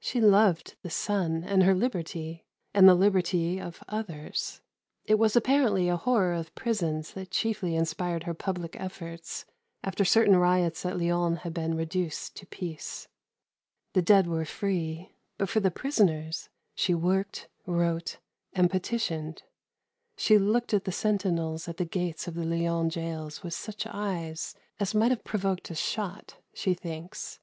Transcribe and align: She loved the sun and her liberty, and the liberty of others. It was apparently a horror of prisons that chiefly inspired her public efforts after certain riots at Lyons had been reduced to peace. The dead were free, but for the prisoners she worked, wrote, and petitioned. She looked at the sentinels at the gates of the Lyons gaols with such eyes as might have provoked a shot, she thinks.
She 0.00 0.18
loved 0.18 0.76
the 0.80 0.88
sun 0.88 1.44
and 1.44 1.62
her 1.62 1.74
liberty, 1.74 2.46
and 2.72 2.88
the 2.88 2.94
liberty 2.94 3.60
of 3.60 3.84
others. 3.86 4.62
It 5.04 5.16
was 5.18 5.36
apparently 5.36 5.90
a 5.90 5.96
horror 5.98 6.32
of 6.32 6.54
prisons 6.54 7.12
that 7.12 7.30
chiefly 7.30 7.76
inspired 7.76 8.22
her 8.22 8.32
public 8.32 8.76
efforts 8.80 9.44
after 9.84 10.06
certain 10.06 10.38
riots 10.38 10.86
at 10.86 10.98
Lyons 10.98 11.40
had 11.40 11.52
been 11.52 11.76
reduced 11.76 12.34
to 12.36 12.46
peace. 12.46 13.08
The 13.92 14.00
dead 14.00 14.26
were 14.26 14.46
free, 14.46 15.12
but 15.36 15.50
for 15.50 15.60
the 15.60 15.70
prisoners 15.70 16.48
she 16.74 16.94
worked, 16.94 17.48
wrote, 17.66 18.16
and 18.54 18.70
petitioned. 18.70 19.42
She 20.16 20.38
looked 20.38 20.72
at 20.72 20.84
the 20.84 20.92
sentinels 20.92 21.68
at 21.68 21.76
the 21.76 21.84
gates 21.84 22.26
of 22.26 22.32
the 22.32 22.46
Lyons 22.46 22.94
gaols 22.94 23.42
with 23.42 23.52
such 23.52 23.86
eyes 23.86 24.54
as 24.80 24.94
might 24.94 25.10
have 25.10 25.24
provoked 25.24 25.68
a 25.70 25.74
shot, 25.74 26.38
she 26.54 26.72
thinks. 26.72 27.38